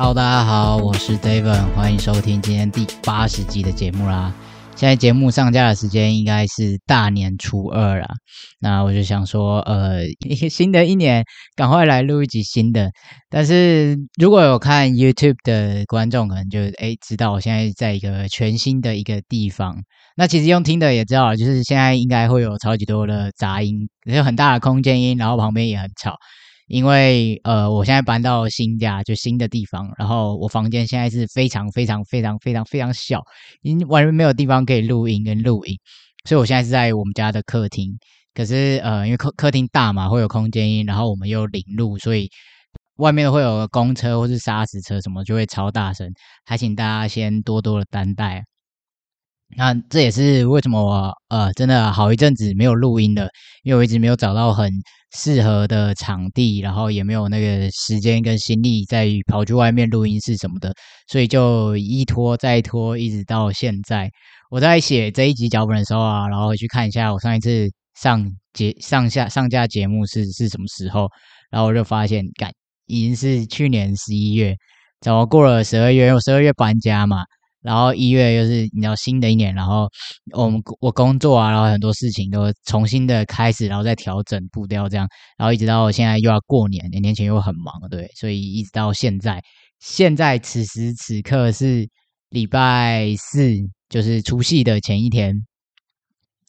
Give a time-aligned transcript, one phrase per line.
[0.00, 4.32] 好大家好，我是 David，欢迎收听今天第八十集的节目啦。
[4.74, 8.08] 现在节目上架的时间应该是大年初二啦。
[8.60, 10.04] 那我就想说，呃，
[10.48, 11.22] 新的一年
[11.54, 12.90] 赶快来录一集新的。
[13.28, 19.76] 但是如果有看 YouTube 的观众，可能就哎知道我现在在一个全新的一个地方。
[20.16, 26.16] 那其实用听的也知道，就是现在应该会有超级多的杂音，有很大的空间音，然后旁边也很吵。
[26.70, 33.20] 因为呃，我现在搬到新家，就新的地方，然后我房间现在是非常非常非常非常非常小，
[33.62, 35.76] 已经完全没有地方可以录音跟录影，
[36.24, 37.98] 所以我现在是在我们家的客厅。
[38.34, 42.30] 可是呃，因为客客厅大嘛，会有空间音，然后我们又领路，所以
[42.98, 46.08] 外面会有公车或是砂石车什么，就会超大声，
[46.44, 48.44] 还请大家先多多的担待。
[49.56, 53.28] 那这也是为什么我呃真的好一阵子没有录音的，
[53.62, 54.70] 因为我一直没有找到很
[55.16, 60.72] 适合的场地，然后也没有那个时间跟心力在跑去外面录音室什么的，
[61.08, 64.08] 所以就一拖再拖，一直到现在。
[64.50, 67.68] 我在写这一集脚本的时候啊，然后去看一下我上一次
[68.00, 71.08] 上节上下上架节目是是什么时候，
[71.50, 72.52] 然后我就发现，感
[72.86, 74.56] 已经是去年十一月，
[75.00, 76.12] 怎么过了十二月？
[76.14, 77.24] 我十二月搬家嘛。
[77.62, 79.88] 然后一月又是你知道新的一年，然后
[80.32, 89.42] 我们我工作啊，然后很多事情都重新的开始，然后再调整步调这样，然后一直到现在又要过年，年前又很忙，对，所以一直到现在，
[89.78, 91.88] 现在此时此刻是
[92.30, 93.56] 礼拜四，
[93.88, 95.34] 就是除夕的前一天，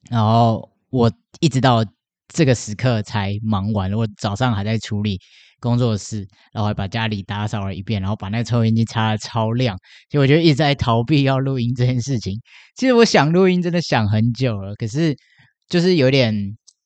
[0.09, 1.83] 然后我一直到
[2.29, 5.19] 这个时刻才忙完，我早上还在处理。
[5.61, 9.77] 工作室，然后还把家里打扫了一遍，然后把那个抽烟机擦的超亮。
[10.09, 12.37] 其实我觉得一直在逃避要录音这件事情。
[12.75, 15.15] 其实我想录音真的想很久了，可是
[15.69, 16.35] 就是有点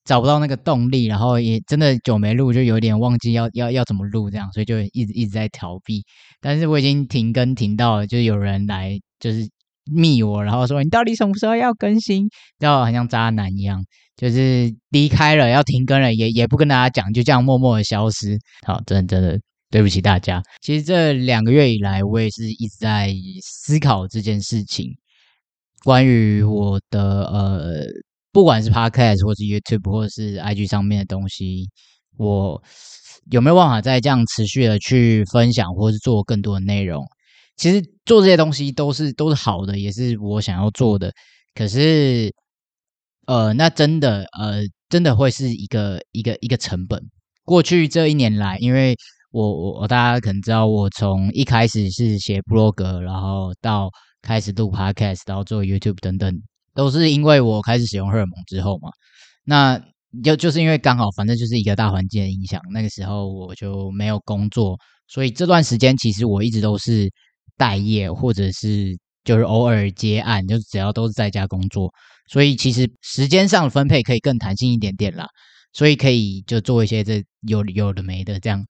[0.04, 6.04] 找不到那个动力，然后也真的久没录，就有点忘记要要要怎么录这样，所以就一直一直在逃避。
[6.42, 9.50] 但是我已经停更停到，就有人来就是
[9.86, 12.28] 密我，然后说你到底什么时候要更新？
[12.60, 13.84] 知道好像渣男一样。
[14.18, 18.38] 就是离开了，要停更了，也也不跟大家讲，就这样默默的消失。
[18.66, 19.38] 好，真的真的
[19.70, 20.42] 对不起大家。
[20.62, 24.90] 其实这两个月以来，我也是一直在思考这件事情，
[25.84, 27.84] 关于我的呃，
[28.32, 31.68] 不管是 Podcast 或是 YouTube 或是 IG 上面的东西，
[32.16, 32.64] 我
[33.32, 37.06] 有没有办法再这样持续的去分享，或是做更多的内容？
[37.58, 41.12] 其实做这些东西都是都是好的，也是我想要做的，
[41.54, 42.34] 可是。
[43.28, 47.02] 呃，那真的，呃，真的会是一个一个一个成本。
[47.44, 48.96] 过去这一年来，因为
[49.32, 53.90] 我我我大家可能知道，我从一开始是写 blog，然后到
[54.22, 56.34] 开始录 podcast，然后做 YouTube 等等，
[56.74, 58.90] 都是因为我开始使用荷尔蒙之后嘛。
[59.44, 59.80] 那
[60.24, 67.12] 就就是因为刚好，反正就是一个大环境的影响，那个时候我就没有工作，所以这段时间其实我一直都是
[67.58, 71.92] 待业，或者是就是偶尔接案，就只要都是在家工作。
[72.28, 75.28] 所以其实时间上分配可以更弹性一点点啦，
[75.74, 78.66] 所以可以就做一些这有有的没的这样。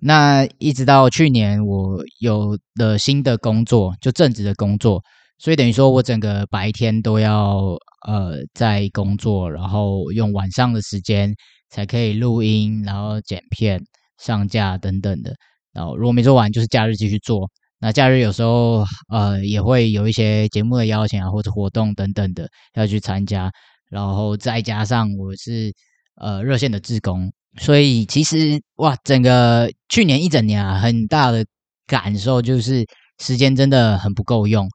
[0.00, 5.02] 那一直到去年我有了新的工作，就正职的工作，
[5.38, 7.76] 所以等于说我整个白天都要
[8.06, 11.34] 呃在工作，然后用晚上的时间
[11.68, 13.78] 才可以录音，然后剪片、
[14.18, 15.34] 上架等等的。
[15.74, 17.50] 然后如果没做完，就是假日继续做。
[17.80, 23.50] 那假日有时候呃也会有一些节目的邀请啊，或者活动等等的要去参加，
[23.88, 25.72] 然后再加上我是
[26.16, 31.44] 呃热线的志工，所以其实哇，整个去年一整年啊，很大的
[31.86, 32.86] 感受就是
[33.18, 34.68] 时间真的很不够用。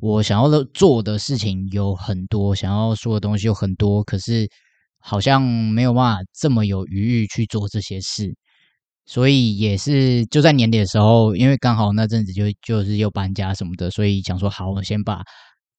[0.00, 4.48] 我想要的做的事情有很多，想要说的东西有很多，可是
[4.98, 8.32] 好像没有办法这么有余裕去做这些事。
[9.04, 15.22] 所以也是就在年底的时候，因为刚好那阵子就就是又搬家什么的，所以想说好，我先把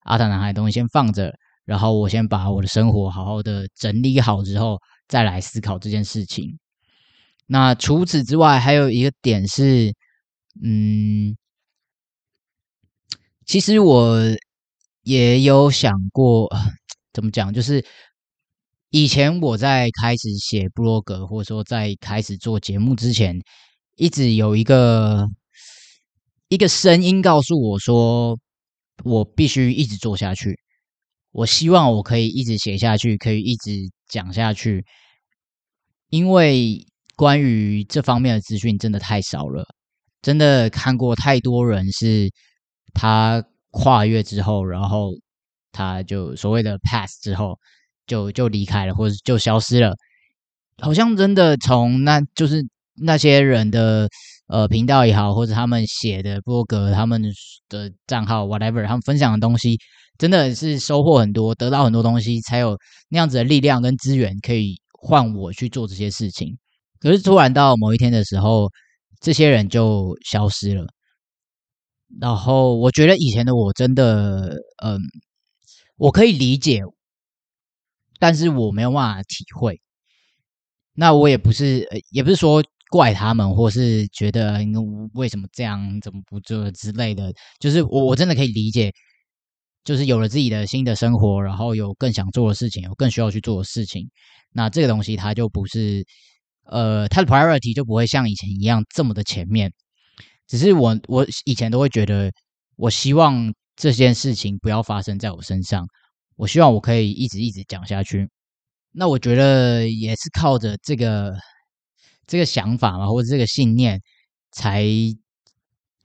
[0.02, 1.34] 阿塔男孩的东西先放着，
[1.66, 6.60] 然后我先把我的生活好好的整理好之后，再来思考这件事情。
[7.48, 9.94] 那除此之外，还有一个点是，
[10.64, 11.36] 嗯，
[13.46, 14.20] 其实我
[15.04, 16.50] 也有想过，
[17.14, 17.84] 怎么讲，就是。
[18.96, 23.42] 以前我在开始写布洛格，或者说在开始做节目之前，
[23.96, 25.28] 一直有一个
[26.48, 28.38] 一个声音告诉我说，
[29.04, 30.60] 我必须一直做下去。
[31.32, 33.72] 我希望我可以一直写下去，可以一直
[34.10, 34.86] 讲下去，
[36.10, 36.86] 因为
[37.16, 39.66] 关于这方面的资讯真的太少了，
[40.22, 42.30] 真的看过太多人是
[42.94, 45.10] 他跨越之后，然后
[45.72, 47.58] 他就所谓的 pass 之后。
[48.08, 49.96] 就就离开了，或者就消失了，
[50.82, 52.66] 好像真的从那就是
[52.96, 54.08] 那些人的
[54.48, 57.22] 呃频道也好，或者他们写的博格、他们
[57.70, 59.78] 的账号 whatever，他们分享的东西，
[60.18, 62.78] 真的是收获很多，得到很多东西，才有
[63.10, 66.58] 那样子的力量跟资源可以换我去做这些事情。
[67.00, 68.70] 可是突然到某一天的时候，
[69.20, 70.86] 这些人就消失了。
[72.22, 75.00] 然后我觉得以前的我真的，嗯，
[75.98, 76.82] 我可以理解，
[78.24, 79.82] 但是我没有办法体会。
[80.94, 84.62] 那我也不是，也不是说怪他们，或是觉得
[85.14, 87.34] 为什么这样，怎么不做之类的。
[87.60, 88.94] 就是我我真的可以理解，
[89.84, 94.10] 就是有了自己的新的生活，然后有更想做的事情，有更需要去做的事情。
[94.54, 96.06] 那这个东西它就不是，
[96.64, 99.74] 呃，它的 priority 就不会像以前一样这么的前面。
[100.48, 102.32] 只是我，我以前都会觉得，
[102.78, 105.86] 我希望这件事情不要发生在我身上。
[106.44, 108.30] 我希望我可以一直一直讲下去。
[108.92, 111.34] 那我觉得也是靠着这个
[112.28, 114.02] 这个想法嘛，或者这个信念，
[114.52, 114.86] 才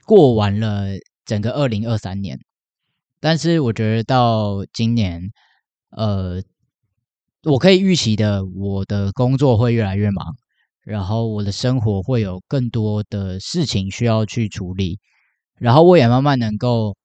[0.06, 0.90] 过完了
[1.24, 2.38] 整个二零二三年。
[3.18, 5.20] 但是我觉得到今年，
[5.90, 6.40] 呃，
[7.42, 10.36] 我可以预期的，我的工作会越来越忙。
[10.84, 15.00] 然后我的生活会有更多的事情需要去处理，
[15.56, 16.96] 然后我也慢慢能够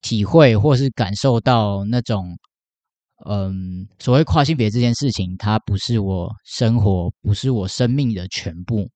[0.00, 2.38] 体会或是感受到那种，
[3.28, 8.88] 嗯，所谓跨性别这件事情，它不是我生活，不是我生命的全部，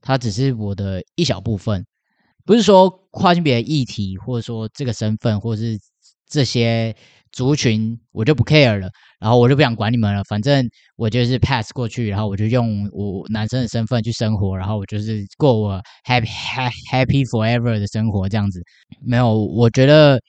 [0.00, 1.84] 它只是我的一小部分。
[2.44, 5.78] 不是说跨性别议题，或者说这个身份，或者是
[6.26, 6.94] 这些。
[7.34, 8.88] 族群我就不 care 了，
[9.18, 10.64] 然后我就不想管你们了，反正
[10.94, 16.28] 我就是 pass 过去，然后我就用我男生的身份去生活，然后我就是过我 happy
[16.92, 18.62] happy forever 的生活这样子。
[19.04, 20.20] 没有，我觉得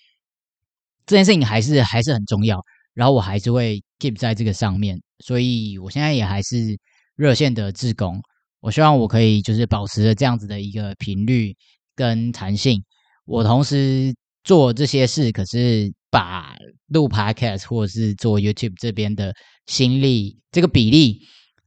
[1.05, 2.59] 这件事情还是还是很重要，
[2.95, 6.75] 然后我还是会 keep 在这个上面，所以我现在也还是
[7.15, 8.19] 热线的志工。
[8.61, 11.55] 我希望我可以就是保持着这样子的一个频率
[11.95, 12.83] 跟弹性，
[13.25, 15.93] 我同时做这些事，可是。
[16.11, 16.55] 把
[16.87, 19.33] 录 Podcast 或者是做 YouTube 这边的
[19.65, 21.19] 心力这个比例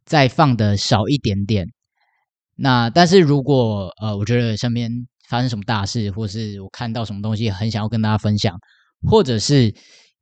[0.06, 1.66] 再放的少一点点。
[2.56, 4.90] 那但是如果呃，我觉得身边
[5.28, 8.56] 发生什么大事，或是我看到什么东西很想要跟大家分享，
[9.06, 9.74] 或者是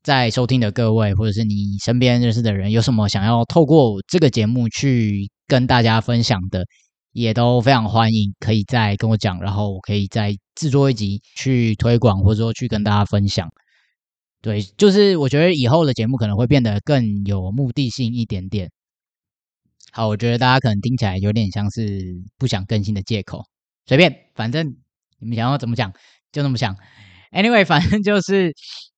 [0.07, 6.65] 在收听的各位，或者是你身边认识的人，有什么想要透过这个节目去跟大家分享的，
[7.11, 13.49] 也都非常欢迎，可以再跟我讲，然后我可以再制作一集去推广，或者说去跟大家分享。
[14.41, 18.71] 对，就是我觉得以后的节目可能会变得更有目的性一点点。
[19.91, 23.43] 好，我觉得大家可能听起来有点像是不想更新的借口，
[23.87, 24.69] 随便，反正
[25.19, 25.93] 你们想要怎么讲
[26.31, 26.77] 就那么想。
[27.33, 28.55] Anyway，反正就是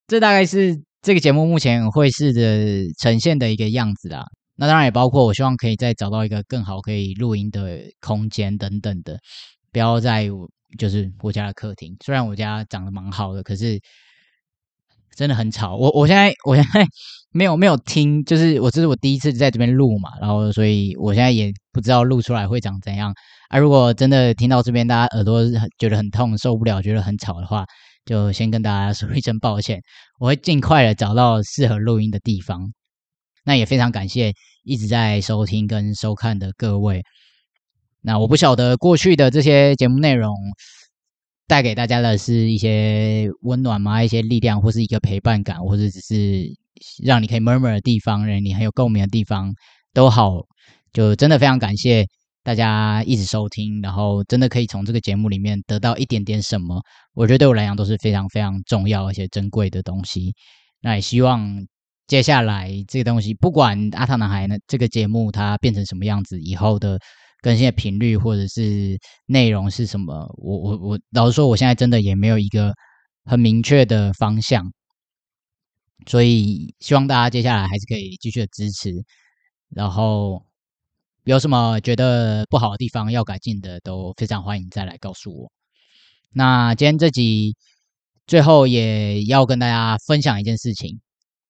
[0.06, 4.24] 这大概是这个节目目前会是的呈现的一个样子啦。
[4.56, 9.18] 那当然也包括我希望可以再找到一个更好可以录音的空间等等的，
[9.72, 10.28] 不要在
[10.78, 11.96] 就是我家的客厅。
[12.04, 13.80] 虽然我家长得蛮好的，可是。
[15.16, 16.86] 真的很吵，我我现在我现在
[17.34, 23.12] 没有没有听，就是我这是我第一次在这边录嘛，然后所以我现在也不知道录出来会长怎样
[23.48, 23.58] 啊。
[23.58, 25.42] 如果真的听到这边大家耳朵
[25.76, 27.64] 觉得很痛受不了，觉得很吵的话，
[28.08, 29.82] 就先跟大家说一声 抱歉，
[30.18, 32.72] 我会尽快的找到适合录音的地方。
[33.44, 34.32] 那也非常感谢
[34.64, 37.02] 一直在收听跟收看的各位。
[38.00, 40.34] 那我不晓得过去的这些节目内容。
[41.46, 44.04] 带给大家的是一些温暖吗？
[44.04, 46.44] 一些力量，或是一个陪伴感，或者只是
[47.02, 49.54] 让你可以 murmur 的地方，让你很有共鸣的地方
[49.94, 50.42] 都好。
[50.92, 52.04] 就真的非常感谢
[52.48, 60.34] 大家一直收听，然后真的可以从这个节目里面得到一点点什么，我觉得对我来讲都是非常非常重要而且珍贵的东西。
[60.80, 61.46] 那也希望
[62.06, 66.98] 接下来这个东西，不管阿汤男孩呢这个节目它变成什么样子，以后的。
[67.40, 70.12] 更新的频率或者是内容是什么？
[70.38, 72.74] 我我我老实说，我现在真的也没有一个
[73.26, 74.72] 很明确的方向，
[76.08, 78.90] 所以希望大家接下来还是可以继续的支持。
[79.68, 80.44] 然后
[81.28, 85.52] 有什么觉得不好的地方要改进的，都非常欢迎再来告诉我。
[86.32, 87.54] 那今天这集
[88.26, 90.98] 最后也要跟大家分享一件事情，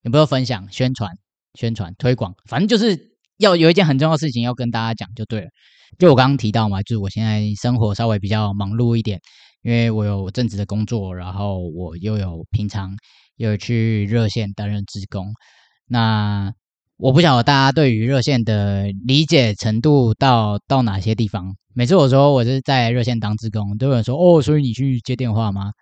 [0.02, 1.12] 有没有分享、宣传、
[1.54, 2.34] 宣传、推广？
[2.46, 2.98] 反正就是
[3.36, 5.46] 要有一件很重要的事情要跟大家讲就对了。
[5.96, 9.20] 就我刚刚提到嘛，就是我现在生活稍微比较忙碌一点，
[9.62, 12.96] 因为我有正职的工作，然后我又有平常
[13.36, 15.32] 有去热线担任职工。
[15.86, 16.52] 那
[16.98, 21.54] 我不晓得大家对于热线的理解程度到到哪些地方。
[21.72, 25.72] 每次我说我是在热线当职工，都有人说哦，所以你去接电话吗？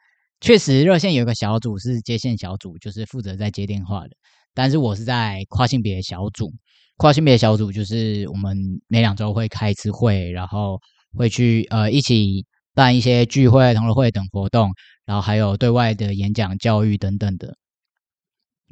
[0.43, 4.11] 确实，热线有一个小组是接线小组，就是负责在接电话的。
[4.53, 6.53] 但是我是在跨性别小组。
[6.99, 8.55] 跨性别小组就是我们
[8.87, 10.79] 每两周会开一次会，然后
[11.15, 12.45] 会去呃一起
[12.75, 14.71] 办一些聚会、同乐会等活动，
[15.07, 17.57] 然后还有对外的演讲、教育等等的。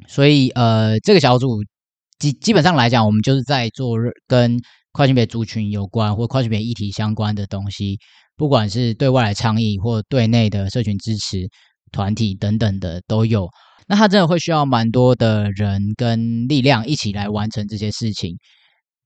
[0.07, 1.63] 所以呃，这个小组
[2.19, 4.57] 基基本上来讲，我们就是在做跟
[4.91, 7.97] 跨性别族群有关或跨性别议题相关的东西，
[8.35, 11.47] 不管是对外来倡议或对内的社群支持
[11.91, 13.47] 团体等等的都有。
[13.87, 18.35] 那他真的会需要蛮多的人跟力量一起来完成这些事情。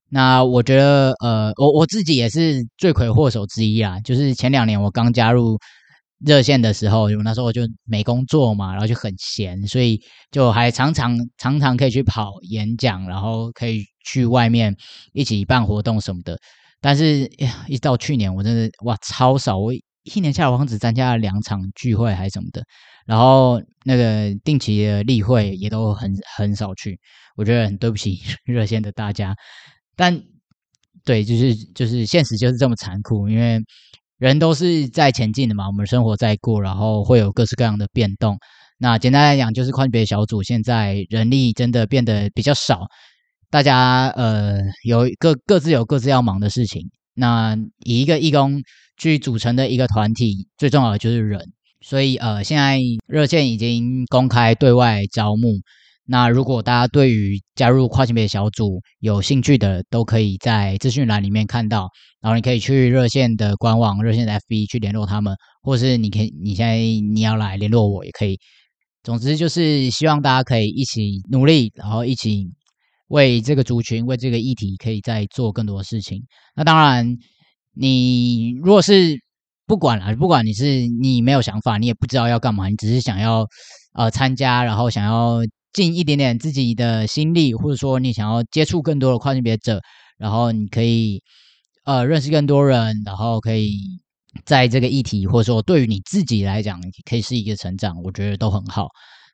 [0.08, 4.00] 那我觉得，呃，我我自己也是罪魁祸首之一啊。
[4.00, 5.58] 就是前两年我刚加入
[6.24, 10.00] 热线的时候，因为那时候我就没工作嘛，然后就很闲，所以
[10.30, 14.76] 就还常常常常可以去跑演讲，然后可以去外面
[15.12, 16.38] 一起办活动什么的。
[16.82, 17.28] 但是，
[17.68, 19.58] 一到去年，我真的哇，超少！
[19.58, 22.64] 我一年下来，我只参加了两场聚会还是什么的。
[23.06, 26.98] 然后那个定期的例会也都很很少去，
[27.36, 29.34] 我觉得很对不起 热线的大家。
[29.96, 30.22] 但
[31.04, 33.58] 对，就是就是现实就是这么残酷，因为
[34.20, 38.36] 人都是在前进的嘛，我们生活在过，然后会有各式各样的变动。
[38.76, 42.86] 那简单来讲，就是跨别小组现在人力真的变得比较少，
[43.50, 46.82] 大家呃有各各自有各自要忙的事情。
[47.14, 48.62] 那以一个义工
[48.98, 51.40] 去组成的一个团体，最重要的就是人。
[51.80, 55.48] 所以，呃，现在热线已经公开对外招募。
[56.10, 61.88] 那如果大家对于加入跨性别小组有兴趣的，都可以在资讯栏里面看到。
[62.20, 68.40] 然后你可以去热线的官网、热线的 FB 去联络他们，或是你可以你现在你要来联络我也可以。
[69.04, 72.44] 总之就是希望大家可以一起努力，然后一起
[73.06, 76.24] 为这个族群、为这个议题，可以再做更多的事情。
[76.56, 77.16] 那当然，
[77.72, 79.16] 你如果是
[79.64, 83.46] 不管了，不管你是你没有想法，你也不知道要干嘛，你只是想要
[83.94, 85.38] 呃参加，然后想要
[85.72, 89.80] 尽一点点自己的心力，或者说你想要接触更多的跨性别者，
[90.18, 91.22] 然后你可以
[91.84, 93.76] 呃认识更多人，然后可以
[94.44, 98.88] 在这个议题，或者说对于你自己来讲，可以是一个成长，我觉得都很好。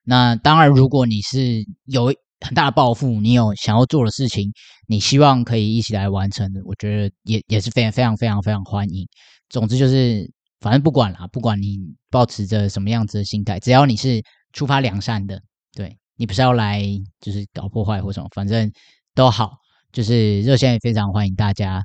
[0.04, 2.06] 那当然，如果你是有
[2.40, 4.52] 很大的抱负，你有想要做的事情，
[4.86, 9.06] 你希望可以一起来完成的，我觉得也也是非常非常非常非常欢迎。
[9.48, 11.78] 总之就是，反正不管啦，不管你
[12.10, 15.40] 保持着什么样子的心态，只要你是出发良善的，
[16.16, 16.82] 你不是要来
[17.20, 18.70] 就是搞破坏或什么，反正
[19.14, 19.52] 都好。
[19.92, 21.82] 就是热线也非常欢迎大家。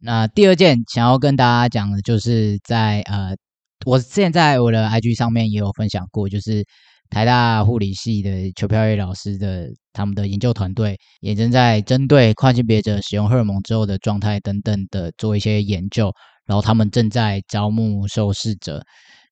[0.00, 3.36] 那第二件想要跟大家讲的，就是在呃，
[3.84, 6.64] 我现在我的 IG 上面也有分享过，就是
[7.08, 16.12] 台大护理系的邱飘逸老师的他们的研究团队，也正在针对跨性别者使用荷尔蒙之后的状态等等的做一些研究。
[16.46, 18.82] 然后他们正在招募受试者，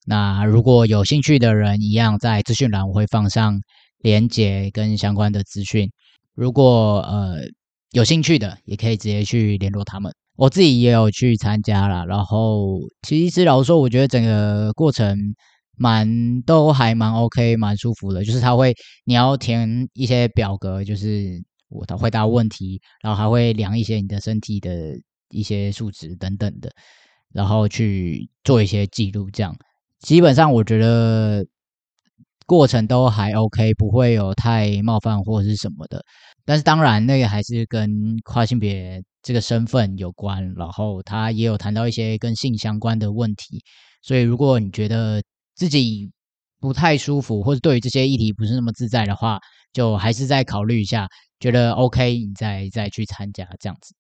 [0.07, 3.61] 那如果有兴趣的人，一样在资讯栏我会放上
[4.05, 5.91] 连接跟相关的资讯。
[6.35, 7.39] 如果呃
[7.93, 10.13] 有兴趣的，也可以直接去联络他们。
[10.37, 15.17] 我自己也有去参加了，然后其实老实说，我觉得整个过程
[15.79, 18.23] 蛮都还蛮 OK，蛮舒服的。
[18.23, 24.95] 就是他会你要填一些表格，就是我的回答问题，然后还会量一些你的身体的
[25.31, 26.71] 一些数值等等的。
[27.33, 29.57] 然后去做一些记录，这样
[30.01, 31.45] 基本上我觉得
[32.47, 36.05] 过程都还 OK，不会有太冒犯或是什么的。
[36.45, 37.91] 但是当然，那个还是跟
[38.25, 40.55] 跨性别这个身份有关。
[40.55, 43.63] 然后他也有谈到一些跟性相关的问题，
[44.03, 45.23] 所以如果你觉得
[45.55, 46.11] 自己
[46.61, 49.39] 不太舒服，或者对于这些议题不是那么自在的话，
[49.73, 51.09] 就还是再考虑一下，
[51.41, 53.95] 觉得 OK，你再再去参加这样子。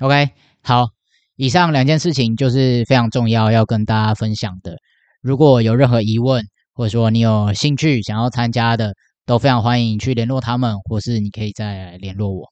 [0.00, 0.30] OK，
[0.62, 0.88] 好。
[1.36, 4.76] 以上两件事情就是非常重要要跟大家分享的。
[5.22, 8.94] 如果有任何疑问，或者说你有兴趣想要参加的，
[9.26, 12.48] 都非常欢迎去联络他们，或是你可以再联络我。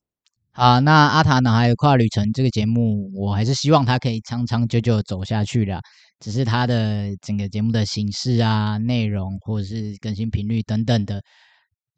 [0.51, 5.81] 好，那阿塔男孩跨旅程这个节目，我还是希望它可以长长久久走下去的。
[6.21, 11.23] 只是它的整个节目的形式啊、内容或者是更新频率等等的，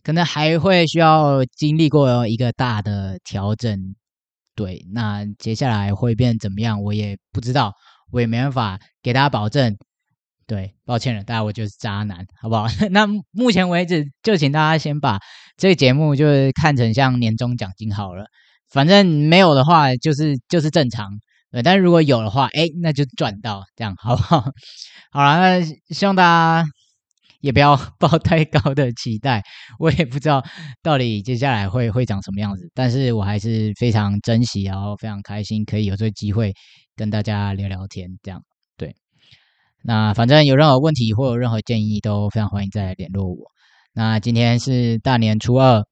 [0.02, 3.94] 可能还会需要经历过一个大的调整。
[4.54, 7.72] 对，那接下来会变怎么样，我也不知道，
[8.12, 9.74] 我也没办法给大家保证。
[10.50, 12.66] 对，抱歉了，大家，我就是渣男，好不好？
[12.90, 15.20] 那目前为止，就请大家先把
[15.56, 18.24] 这个节目就是看成像年终奖金好了。
[18.68, 21.08] 反正没有的话，就是就是正常。
[21.52, 24.44] 对，但如果有的话，哎，那就赚到，这样好不好？
[25.12, 26.68] 好了，那希望大家。
[27.40, 29.42] 也不要抱 太高的期待，
[29.78, 30.44] 我也不知道
[30.82, 36.52] 到底接下来会会长什么样子，但是我还是非常珍惜，然后非常开心可以有这个机会
[36.94, 38.49] 跟大家聊聊天，这样。
[39.82, 43.50] 那反正有任何问题或有任何建议，都非常欢迎再来联络我。
[43.92, 45.84] 那今天是大年初二，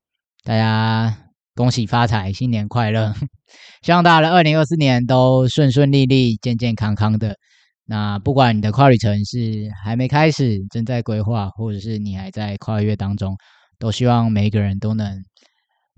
[0.45, 1.17] 大家
[1.55, 3.15] 恭喜发财，新年快乐！
[3.83, 7.37] 希望大家的二零二四年都顺顺利利、健健康康的。
[7.85, 13.35] 那不管你的跨旅程是还没开始、正在规划，或者是你还在跨越当中，
[13.79, 15.25] 都希望每一个人都能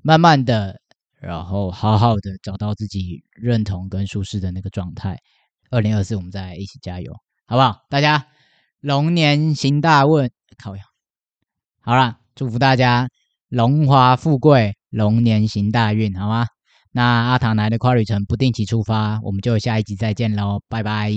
[0.03, 0.77] 慢慢的，
[1.21, 5.19] 然后好好的找到自己认同跟舒适的那个状态。
[5.71, 7.13] 二零二四，我们再一起加油，
[7.51, 7.81] 好不好？
[7.89, 8.29] 大家
[8.81, 10.85] 龙年行大运，靠呀！
[11.81, 13.09] 好了，祝福大家
[13.49, 16.47] 荣华富贵，龙年行大运，好吗？
[16.93, 21.11] 那阿唐来的跨旅程不定期出发，我们就下一集再见喽，拜拜。